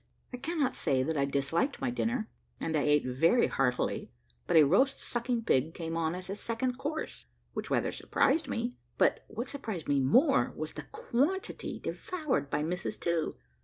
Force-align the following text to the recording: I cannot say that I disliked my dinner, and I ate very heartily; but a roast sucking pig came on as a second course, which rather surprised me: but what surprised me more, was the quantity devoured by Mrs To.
I 0.33 0.37
cannot 0.37 0.75
say 0.75 1.03
that 1.03 1.15
I 1.15 1.25
disliked 1.25 1.79
my 1.79 1.91
dinner, 1.91 2.27
and 2.59 2.75
I 2.75 2.81
ate 2.81 3.05
very 3.05 3.45
heartily; 3.45 4.09
but 4.47 4.57
a 4.57 4.63
roast 4.63 4.99
sucking 4.99 5.43
pig 5.43 5.75
came 5.75 5.95
on 5.95 6.15
as 6.15 6.27
a 6.27 6.35
second 6.35 6.79
course, 6.79 7.27
which 7.53 7.69
rather 7.69 7.91
surprised 7.91 8.47
me: 8.47 8.73
but 8.97 9.23
what 9.27 9.47
surprised 9.47 9.87
me 9.87 9.99
more, 9.99 10.53
was 10.55 10.73
the 10.73 10.87
quantity 10.91 11.77
devoured 11.79 12.49
by 12.49 12.63
Mrs 12.63 12.99
To. 13.01 13.35